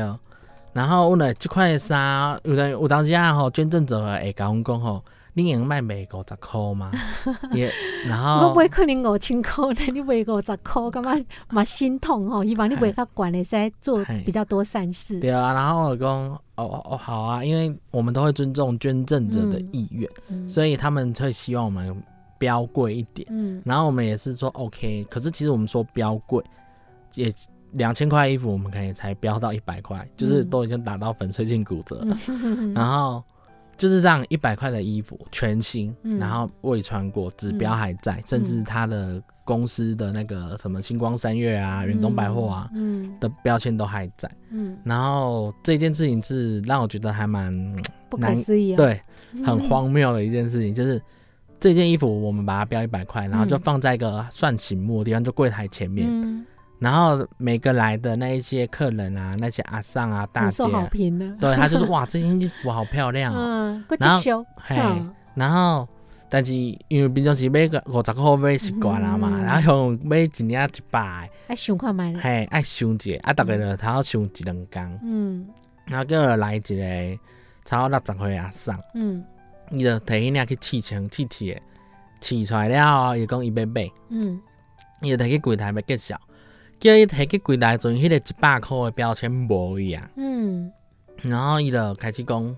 [0.73, 5.03] 然后阮的即款衫，有人有当时啊吼，捐赠者会甲阮讲吼，
[5.35, 6.91] 你用卖卖五十箍吗？
[7.53, 7.71] 也，
[8.07, 12.43] 然后我买可能五千箍呢， 你卖五十箍，感觉嘛心痛吼。
[12.45, 15.21] 希望你卖较悬的，使做比较多善事。
[15.21, 22.03] 对啊，然后我讲哦哦哦好啊，因为我们都会尊重捐赠者的意愿，嗯所以他们会希望我们
[22.39, 23.27] 标贵一点。
[23.31, 26.43] 嗯然后我们也是说 OK，可是其实我们说标贵，
[27.15, 27.33] 也
[27.73, 30.51] 两千块衣服我们可以才标到一百块，就是嗯。
[30.51, 32.19] 都已经打到粉碎性骨折了。
[32.29, 32.73] 嗯。
[32.73, 33.23] 然后
[33.77, 36.19] 就是这样一百块的衣服全新，嗯。
[36.19, 43.13] 然后未穿过，指标还在，甚至它的公司的那个什么星光三月啊、远东百货啊嗯。
[43.19, 44.31] 的标签都还在。
[44.51, 47.53] 嗯，然后这件事情是让我觉得还蛮
[48.09, 48.77] 不可思议啊。
[48.77, 49.01] 对，
[49.45, 51.03] 很荒谬的一件事情，就是
[51.59, 53.61] 这件衣服我们把它标一百块，然后就嗯。
[53.61, 56.07] 放在一个算醒目的地方，就柜台前面。
[56.09, 56.47] 嗯，
[56.79, 61.27] 然后每个来的那一些客人啊，那些阿上啊、大姐好啊，评的。
[61.41, 63.83] 对他就是哇， 这件衣服好漂亮哦。
[63.99, 64.47] 然后。
[64.57, 65.15] 嘿嗯。
[65.35, 65.89] 然后
[66.29, 66.53] 但是
[66.89, 69.43] 因为平常时买个五十块买习惯了嘛，嗯。
[69.45, 75.49] 然后像买一领一百爱想看买的，了，嘿，爱想一个，啊，逐个就头想一两工，嗯。
[75.87, 77.19] 然后叫来一个
[77.65, 79.25] 差不多六十岁阿上，嗯。
[79.71, 81.63] 伊就摕迄领去试穿试试的，
[82.21, 84.41] 试出来了后，伊讲伊要买，嗯。
[85.01, 86.21] 伊就摕去柜台要介绍，
[86.85, 90.07] 叫伊摕去柜台阵，迄个一百箍的标签无去啊。
[90.17, 90.71] 嗯。
[91.23, 92.57] 然后伊就开始讲，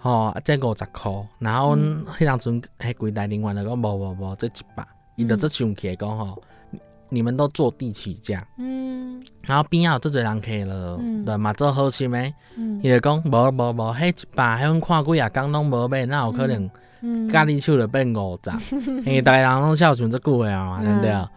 [0.00, 9.22] 吼、啊，这五十箍，然后阮迄当阵迄柜台人员就讲无无无，这一百，伊就这生气的讲吼，你你们都坐地起价，嗯。
[9.42, 11.24] 然后边仔有做侪人客了，嗯。
[11.24, 12.80] 对嘛做好心诶，嗯。
[12.82, 16.68] 伊就讲无无无，迄一百，迄阮看几啊工拢无买，哪有可能
[17.02, 18.50] 嗯，咖喱手就变五十？
[18.74, 21.28] 因为逐个人拢孝顺这句话嘛， 对不对？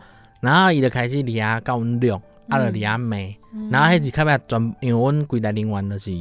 [0.41, 3.17] 嗯然后伊就开始伫遐甲阮录，啊，就伫遐骂。
[3.54, 3.69] 嗯。
[3.69, 6.12] 然后迄是较尾全，因为阮规台人员就是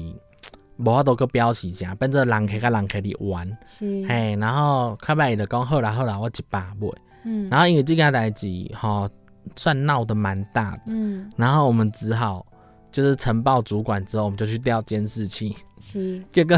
[0.77, 6.89] 无法度去表示啥，变做人客甲人客伫玩，是，嘿，然后较尾伊就讲好啦好啦，我一百买。
[7.25, 9.09] 嗯然后因为即件代志吼，
[9.57, 12.47] 算闹得蛮大的，嗯然后我们只好
[12.93, 16.57] 就是呈报主管之后，我们就去调监视器，是，结果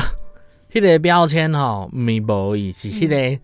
[0.71, 3.43] 迄个标签吼，毋是无伊，是迄个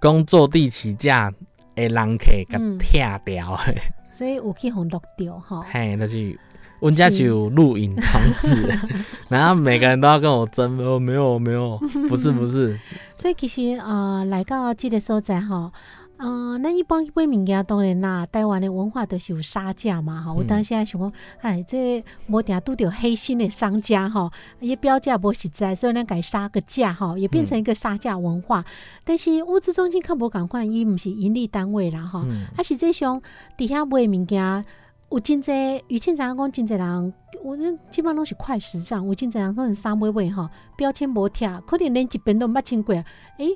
[0.00, 1.32] 讲坐地起价
[1.74, 3.74] 的人客甲嗯拆掉诶，
[4.10, 6.38] 所以有去互录掉吼， 嘿，那是。
[6.80, 8.68] 阮家是有录影装置，
[9.30, 11.78] 然后每个人都要跟我争，哦，没有没有，
[12.10, 12.78] 不是不是，
[13.16, 15.72] 所以其实呃来到即个所在吼。
[16.16, 20.34] 呃，咱一般买物件当然啦，台湾的文化都是有杀价嘛，吼。
[20.34, 28.64] 我嗯当时还想讲，哎，这无定拄着黑心的商家吼，伊标价无实在，所以咱改杀个价吼，也变成一个杀价文化。
[29.04, 33.20] 但是物资中心较无共款，伊毋是盈利单位啦吼，嗯啊实际上
[33.58, 34.64] 伫遐买物件。
[35.10, 35.52] 有真济，
[35.86, 39.06] 于庆常讲真济人，我那基本上拢是快时尚。
[39.06, 42.92] 有真济人可能三买买吼，标签无贴，可能连一遍都毋捌穿过。
[43.38, 43.48] 诶、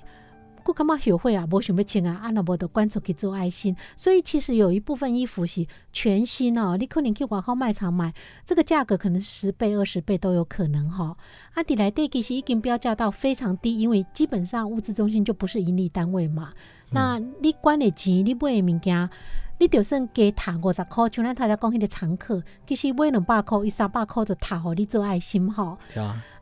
[0.69, 3.75] 我感觉后悔啊，无想要穿啊，啊若无得捐出去做爱心。
[3.97, 8.13] 所以其实有一部分衣服是全新哦，你可能去外口卖场买，
[8.45, 11.17] 这个价格可能十倍、二十倍都有可能哈、
[11.55, 16.53] 啊，底来底其实已经标价到非常低，因为基本上物资中心就不是盈利单位嘛。
[16.91, 19.09] 那你管的钱，你买的物件。
[19.61, 25.77] 你就算加赚五十箍，像咱头先讲迄个常客，其实买两百箍，伊三百箍就赚互你做爱心吼。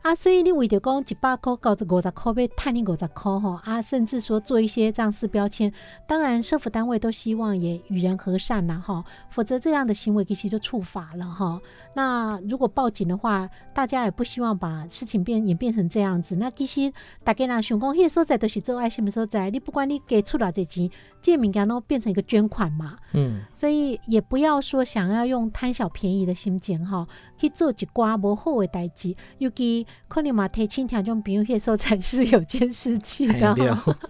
[0.07, 5.69] 啊，所以你为着讲一百块搞这五十箍，要赚你五十块吼啊，甚至说做一些这样式标签，
[6.07, 11.59] 当然社府单位都希望也与人和善呐哈，否则这样的行为其实就触法了哈。
[11.93, 16.37] 那如果报警的话，大家也不希望把事情变演变成这样子。
[16.37, 16.93] 那其实
[17.25, 20.89] 大家若想讲，迄个所在都是做爱心的所在，你不管你给出了这钱，
[21.21, 22.97] 这个物件都变成一个捐款嘛。
[23.13, 27.05] 嗯，所以也不要说想要用贪小便宜的心情哈，
[27.37, 33.55] 去做一寡无好的代志，尤其可能嘛提醒听众朋友，迄时候才是有监视器的。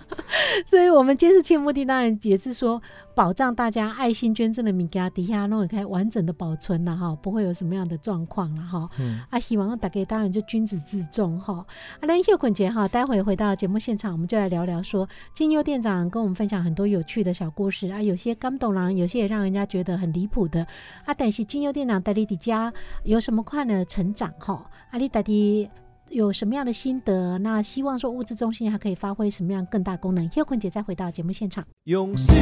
[0.68, 2.82] 所以我们监视器的目的当然也是说，
[3.18, 8.88] 保障大家爱心捐赠的物件底下弄可以完整的保存了哈，不会有什么样的状况了哈。
[9.00, 11.66] 嗯啊，希望大家当然就君子自重哈。
[12.00, 20.62] 啊，那秀坤姐哈，待会回到节目现场，我们就来聊聊说，金优店长跟我们分享很多有趣的小故事啊，有些感动人，有些也让人家觉得很离谱的
[21.04, 21.12] 啊。
[21.12, 22.72] 但是金优店长带你的家
[23.04, 24.70] 有什么快乐成长哈？
[24.92, 25.68] 啊，你带的。
[26.10, 27.38] 有什么样的心得？
[27.40, 30.30] 那希望说物资中心还可以发挥什么样更大功能？
[30.36, 31.64] 叶坤姐再回到节目现场。
[31.84, 32.36] 用心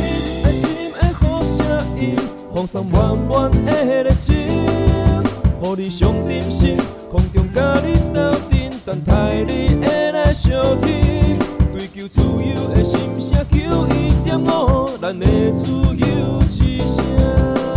[0.43, 2.15] 爱心的好声音，
[2.53, 6.77] 放送满满的热情，予你上点心，
[7.09, 11.37] 空中甲你斗阵，等待你的来相听。
[11.73, 17.74] 追求自由的心声，求一点五，咱的自由之声。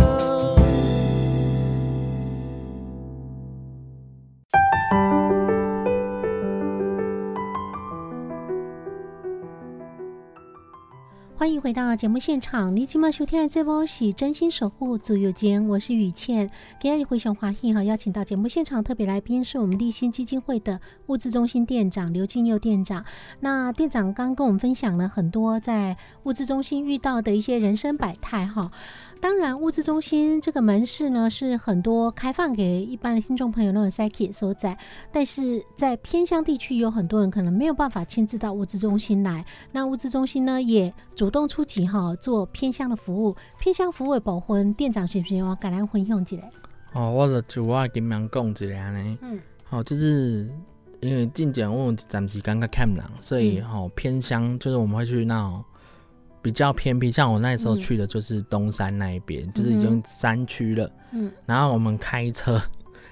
[11.59, 16.49] 迎回到节目现场，你今晚收听的这波是真心守护足友间，我是雨倩。
[16.79, 23.03] 今天回想华裔哈，邀请到节目现场特别来宾是我们立新基金会的物资中心店长刘庆佑店长。
[23.41, 28.71] 那店长刚跟我们分享了很多在物资中心遇到的一些人生百态哈。
[29.21, 34.77] 当然，物资中心这个门市呢是很多开放给一般的听众朋友那种 psyche 所在，
[35.11, 39.45] 但是在偏乡地区有很多人可能没有办法亲自到物资中心来。
[39.71, 46.37] 那物资中心呢也主动出击哈，做偏乡的服务，偏乡服务的保婚，店长是不是我赶来分享一下？
[46.93, 50.49] 哦，我就就我金明讲一下安尼，嗯哦，就是
[51.01, 55.63] 因为进前我有暂时感觉看人，所以嗯哦偏乡就是我们会去那种
[56.41, 57.79] 比较偏僻，像我那时候嗯。
[57.79, 60.89] 去的就是东山那一边，就是已嗯经山区了。
[61.11, 61.31] 嗯。
[61.45, 62.61] 然后我们开车，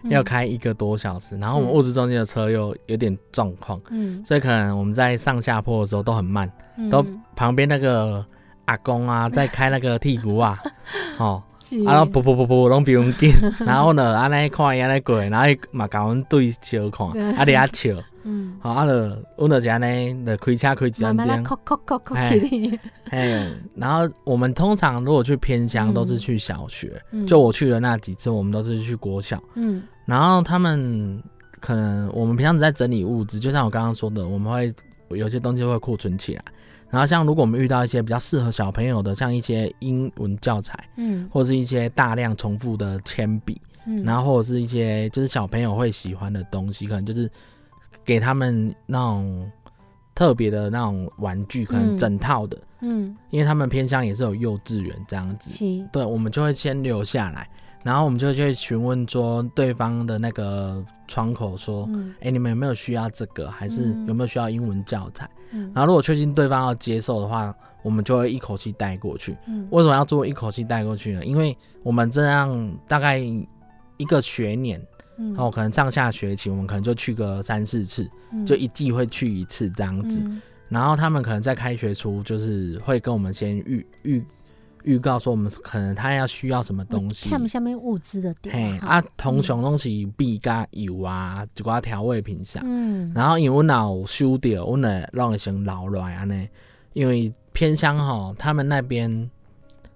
[0.04, 1.78] 要开一个多小时，然后我们是。
[1.78, 6.90] 物资中心的车又有点状况，嗯，所以可能我们在上下坡的时候都很慢，嗯。
[6.90, 8.26] 都旁边那个
[8.66, 10.62] 阿公啊在开那个剔骨啊，
[11.18, 11.80] 哦，是。
[11.80, 13.32] 啊，然后噗噗噗噗拢比阮紧，
[13.66, 17.22] 然后呢，安尼看伊安尼过，然后伊嘛甲阮对笑看，对。
[17.34, 18.92] 啊，伫遐笑，嗯，吼，啊，就
[19.38, 21.38] 阮就是安尼，就开车开一慢慢来
[22.40, 27.26] 点哎 然后我们通常如果去偏乡，嗯都是去小学，嗯。
[27.26, 29.82] 就我去的那几次，我们都是去国小，嗯。
[30.06, 31.24] 然后他们
[31.62, 34.74] 可能我们平常只在整理物资，就像我刚刚说的，我们会
[35.18, 36.44] 有些东西会库存起来。
[36.90, 41.30] 然后像如果我们遇到一些比较适合小朋友的，像一些英文教材，嗯。
[41.32, 47.30] 或是一些大量重复的铅笔，嗯，然后或者是一些就是小朋友会喜欢的东西，可能就是
[48.08, 49.52] 给他们那种
[50.16, 51.98] 特别的那种玩具，可能嗯。
[51.98, 53.16] 整套的，嗯。
[53.30, 55.52] 因为他们偏向也是有幼稚园这样子，
[55.92, 57.50] 对，我们就会先留下来，
[57.84, 64.08] 然后我们就去询问说对方的那个窗口说，嗯哎、你们有没有需要这个，还是嗯。
[64.08, 65.30] 有没有需要英文教材？
[65.52, 65.70] 嗯。
[65.76, 67.54] 然后如果确定对方要接受的话，
[67.84, 69.36] 我们就会一口气带过去。
[69.48, 69.68] 嗯。
[69.70, 71.26] 为什么要做一口气带过去呢？
[71.26, 74.82] 因为我们这样大概一个学年，
[75.18, 80.20] 嗯哦，可能上下学期我们可能就去个三四次，嗯就一季会去一次这样子。
[80.24, 84.22] 嗯然后他们可能在开学初就是会跟我们先预预
[84.84, 87.30] 预告说我们可能他要需要什么东西。
[87.30, 89.88] 看下面物资的嘿点啊，通常拢是
[90.18, 92.62] 米加油啊，一寡调味品上。
[92.66, 96.50] 嗯然后因为阮若有收到，阮会让会先留落来安尼。
[96.92, 99.10] 因为偏乡吼，他们那边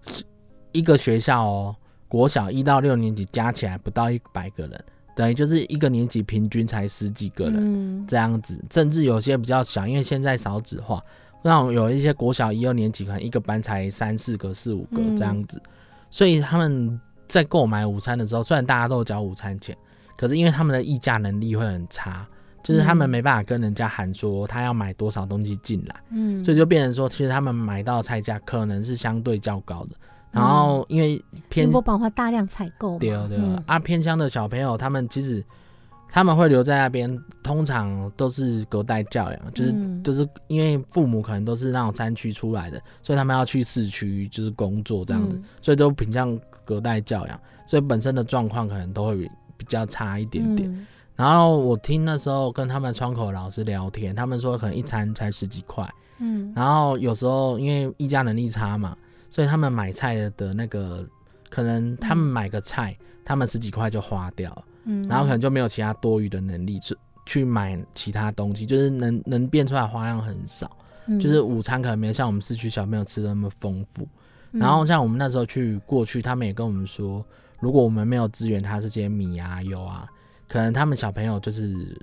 [0.01, 0.23] 是
[0.71, 1.75] 一个学校哦，
[2.07, 4.85] 国小一到六年级加起来不到一百个人，
[5.15, 7.55] 等于就是一个年级平均才十几个人。
[7.57, 11.01] 嗯这样子，甚至有些比较小，因为现在少子化，
[11.43, 15.61] 那种有一些国小一二年级可能一个班才三四个、四五个嗯这样子，
[16.09, 19.77] 所以他们在购买午餐的时候，虽然大家都有交午餐钱，
[20.17, 22.27] 可是因为他们的议价能力会很差，
[22.63, 29.95] 就是他们嗯没办法跟人家喊说他要买多少东西进来，嗯所以就变成说，其实他们买到的菜价可能是相对较高的。
[30.31, 33.61] 然后因为偏没办法大量采购嘛，对对、嗯。
[33.65, 35.43] 啊，偏乡的小朋友，他们其实
[36.07, 40.01] 他们会留在那边，通常都是隔代教养，就是、嗯。
[40.03, 50.71] 就是因为父母可能都是那种山区出来的，所以他们要去市区就是工作这样子，嗯所以都偏向隔代教养，所以本身的状况可能都会比较差一点点。
[50.71, 50.87] 嗯。
[51.15, 55.87] 然后我听那时候跟他们窗口老师聊天，他们说可能一餐才十几块，
[56.19, 56.51] 嗯。
[56.55, 58.97] 然后有时候因为议价能力差嘛，
[59.31, 61.03] 所以他们买菜的那个
[61.49, 70.69] 可能他们买个菜，他们十几块就花掉了，嗯，然后可能就没有其他多余的能力去去买其他东西，就是能能变出来花样很少，
[71.07, 71.19] 嗯。
[71.19, 74.07] 就是午餐可能没有像我们市区小朋友吃的那么丰富。
[74.51, 74.59] 嗯。
[74.59, 77.25] 然后像我们那时候去过去，他们也跟我们说，
[77.61, 80.07] 如果我们没有支援他这些米啊油啊，
[80.49, 81.97] 可能他们小朋友就是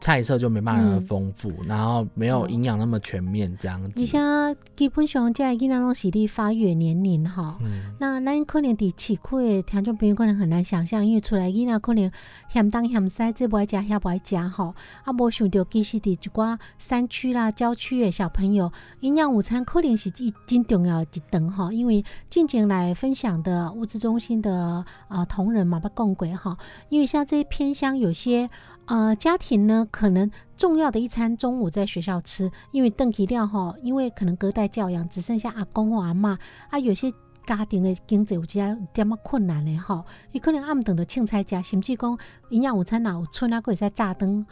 [0.00, 4.02] 菜色就没办法那么嗯丰富，然后没有哦营养那么全面这样子。
[4.02, 7.56] 而且基本上这囡仔拢是咧发育年龄哈。
[7.60, 9.20] 嗯，那咱可能伫市区
[9.56, 12.10] 的听众朋友可能很难想象，因为出来囡仔可能
[12.48, 14.74] 嫌东嫌西，这不爱食，遐不爱食吼。
[15.04, 18.70] 啊，无想到其实伫一寡山区啦、郊区的小朋友，
[19.00, 21.72] 营养午餐可能是一真重要的一顿吼。
[21.72, 26.56] 因为近前来分享的物资中心的呃同仁嘛，捌讲过哈。
[26.90, 28.48] 因为像这些偏乡有些
[28.86, 36.36] 呃家庭呢，可能重要的一餐中午在学校吃，因为邓起料哈，因为可能隔代教养，只剩下阿公或阿嬷
[36.70, 37.12] 啊，有些。
[37.46, 42.18] 家庭的经济有一点点困难的吼，伊可能暗顿就凊菜食，甚至讲
[42.48, 44.44] 营养午餐哪有剩啊，佫会使炸灯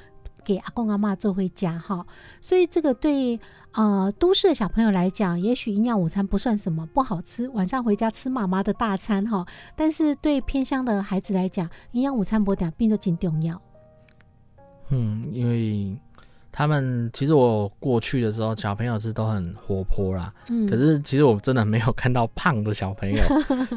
[0.45, 2.07] 给阿公阿嬷做回家哈。
[2.41, 3.41] 所以这个对
[3.73, 9.45] 呃都市的小朋友来讲，也许营养午餐不算什么不好吃，晚上回家吃妈妈的大餐哈。
[9.75, 13.61] 但是对偏乡的孩子来讲，营养午餐不点并就真重要。
[14.91, 15.97] 嗯，因为
[16.53, 20.33] 他们其实我过去的时候，小朋友是都很活泼啦。
[20.49, 23.23] 嗯，可是其实我真的没有看到胖的小朋友，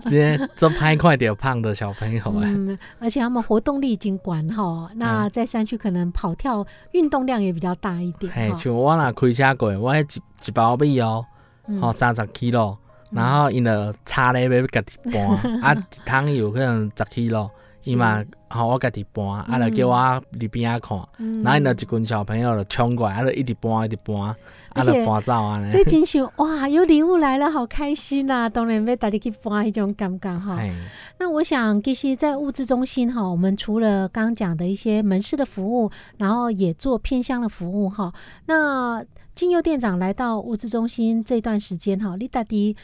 [0.02, 8.56] 今天这拍快点胖的小朋友哎、嗯，而且他们活动力已经管哈，那在山区可能跑跳运动量也比较大一点。
[8.56, 11.26] 像我那开车过，我迄一一包米哦，
[11.68, 12.78] 嗯吼三十 K 咯
[13.12, 17.50] 然后因就差咧要家己搬，啊一桶有可能十 kg，
[17.92, 19.96] 伊嘛吼我家己搬，啊就叫我
[20.40, 24.16] 伫边仔看，嗯然后因就一群小朋友就冲过来，啊就一直搬一直搬，
[24.70, 25.72] 啊就搬走安尼。
[25.72, 30.60] 这真是哇，有礼物来了，好开心呐、 当然要带你去搬迄种感觉哈。
[31.20, 38.14] 那我想，其实，在物资中心哈，我们除了刚刚讲的一些门市的服务，然后也做偏乡的服务哈。
[38.46, 39.04] 那
[39.36, 42.76] 金佑店长来到物资中心这段时间哈，你到底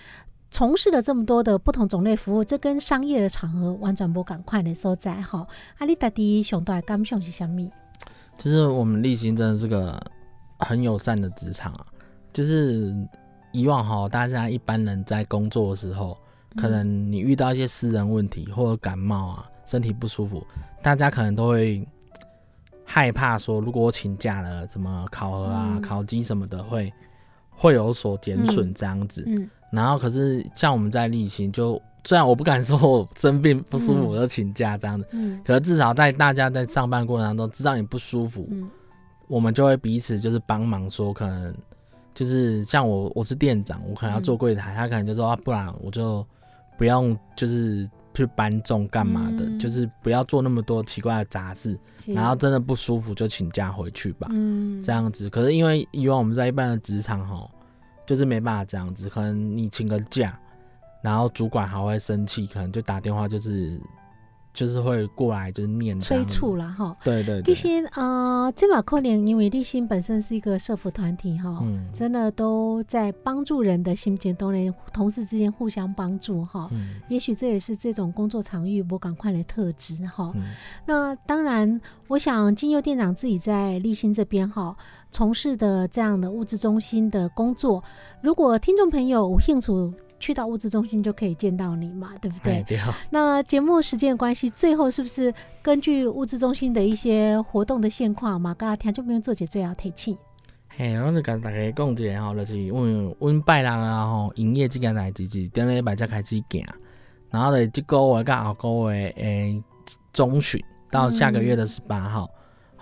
[0.54, 5.46] 从事了这么多的不同种类服务，这跟商业的场合完全不赶快的所在哈。
[5.80, 7.68] 啊，你到底上大的感想是什么？
[8.38, 10.00] 就是我们立新真的是个
[10.60, 11.88] 很友善的职场啊，
[12.32, 12.94] 就是
[13.52, 16.16] 以往哈，大家一般人在工作的时候，
[16.56, 20.46] 可能你遇到一些私人问题或者感冒啊，身体不舒服，
[20.84, 21.84] 大家可能都会
[22.86, 26.94] 害怕说，如果我请假了，怎么考核啊、嗯考绩什么的会
[27.50, 29.24] 会有所减损这样子。
[29.26, 34.06] 嗯然后可是像我们在例行，就虽然我不敢说我生病不舒服嗯。
[34.06, 35.42] 我就请假这样子，嗯。
[35.44, 38.70] 可是至少在大家在上班过程当中知道你不舒服，嗯。
[39.28, 41.56] 我们就会彼此就是帮忙说，可能
[42.14, 46.24] 就是像我我是店长，我可能要做柜台，他可能就说啊，不然我就
[46.78, 49.58] 不用就是去搬重干嘛的，嗯。
[49.58, 54.84] 就是不要做那么多奇怪的杂事，然后真的不舒服就请假回去吧，嗯。
[54.84, 55.28] 这样子。
[55.30, 57.50] 可是因为以往我们在一般的职场哈，
[58.06, 60.38] 就是没办法这样子，可能你请个假，
[61.04, 63.80] 然后主管还会生气，可能就打电话就是
[64.54, 66.96] 就是会过来就是念催促啦哈。
[67.04, 76.70] 对对对其，实呃，这把可能因为立新本身是一个社服团体哈，嗯真的都在帮助人的心间，都能同事之间互相帮助哈。
[76.72, 80.32] 嗯也许这也是这种工作场域我赶快的特质哈。
[80.36, 80.44] 嗯
[80.86, 84.76] 那当然，我想金佑店长自己在立新这边哈
[85.14, 87.82] 从事的这样的物资中心的工作，
[88.20, 89.72] 如果听众朋友有兴趣
[90.20, 92.54] 去到物资中心就可以见到你嘛，对不对？
[92.54, 100.18] 哎对啊那节目时间的关系，最后是不是根据物资中心的一些活动的现况嘛，跟听就不用做解最后提醒？
[100.76, 106.66] 嘿，我就甲大家讲一下吼，就是因为阮拜六啊吼，营业即件代志是顶礼拜才开始行，
[107.30, 109.64] 然后咧即个月甲后个月诶
[110.12, 110.60] 中旬
[110.90, 112.28] 到下个月的十八号，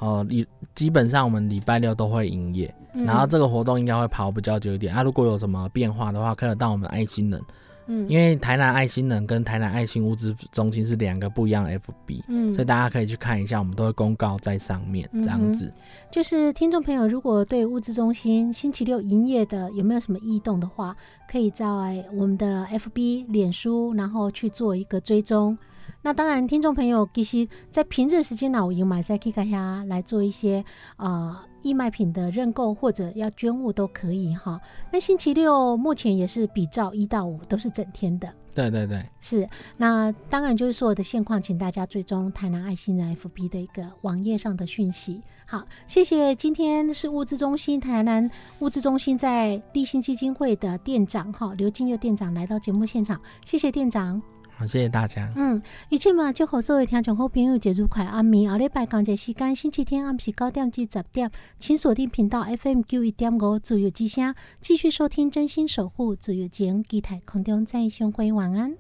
[0.02, 5.04] 哦、礼基本上我们礼拜六都会营业，嗯然后这个活动应该会跑比较久一点啊。
[5.04, 7.40] 如果有什么变化的话，可以到我们爱心人，
[7.86, 15.72] 嗯因为台南爱心人跟台南爱心物资中心是两个不一样的 FB，、嗯所以大家可以去看一下，我们都会公告在上面这样子。
[16.10, 20.96] 就是听众朋友，如果对物资中心星期六营业的有没有什么异动的话，
[21.30, 21.66] 可以在
[22.14, 25.56] 我们的 FB、脸书，然后去做一个追踪。
[26.04, 30.66] 那当然，听众朋友其实在平日时间呢，我有买赛 K 卡下来做一些
[30.98, 34.60] 呃义卖品的认购或者要捐物都可以哈。
[34.92, 38.34] 那星期六目前也是比照一到五都是整天的。
[38.54, 39.48] 对对对，是，
[39.78, 45.22] 那当然就是所有的现况，请大家追踪台南爱心人 FB 的一个网页上的讯息。
[45.46, 46.36] 好，谢谢。
[46.36, 48.30] 今天是物资中心台南
[48.60, 54.22] 物资中心在立新基金会的店长哈刘金佑店长来到节目现场，谢谢店长。
[54.62, 55.28] 好，谢谢大家。
[55.36, 55.60] 嗯，
[55.90, 68.76] 以前嘛，祝福所有听众好朋友节日快暗暝，后礼拜同一时间星期天暗时九点至十点，请锁定频道 FM 九一点五自由之声，继续收听真心守护自由节目，期待空中再相会，晚安。